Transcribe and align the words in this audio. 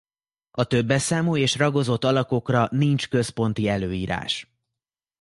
A 0.51 0.63
többes 0.63 1.01
számú 1.01 1.37
és 1.37 1.55
ragozott 1.55 2.03
alakokra 2.03 2.67
nincs 2.71 3.09
központi 3.09 3.67
előírás. 3.67 4.47